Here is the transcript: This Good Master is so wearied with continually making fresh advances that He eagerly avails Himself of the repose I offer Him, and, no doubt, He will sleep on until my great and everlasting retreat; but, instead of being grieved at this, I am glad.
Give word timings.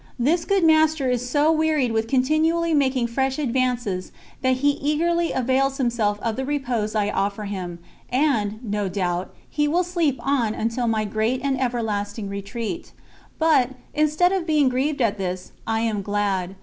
This 0.17 0.45
Good 0.45 0.63
Master 0.63 1.11
is 1.11 1.29
so 1.29 1.51
wearied 1.51 1.91
with 1.91 2.07
continually 2.07 2.73
making 2.73 3.05
fresh 3.05 3.37
advances 3.37 4.11
that 4.41 4.55
He 4.65 4.71
eagerly 4.71 5.31
avails 5.31 5.77
Himself 5.77 6.19
of 6.21 6.37
the 6.37 6.43
repose 6.43 6.95
I 6.95 7.11
offer 7.11 7.43
Him, 7.43 7.77
and, 8.09 8.57
no 8.63 8.89
doubt, 8.89 9.31
He 9.47 9.67
will 9.67 9.83
sleep 9.83 10.17
on 10.25 10.55
until 10.55 10.87
my 10.87 11.05
great 11.05 11.41
and 11.43 11.61
everlasting 11.61 12.29
retreat; 12.29 12.93
but, 13.37 13.75
instead 13.93 14.31
of 14.31 14.47
being 14.47 14.69
grieved 14.69 15.01
at 15.03 15.19
this, 15.19 15.51
I 15.67 15.81
am 15.81 16.01
glad. 16.01 16.55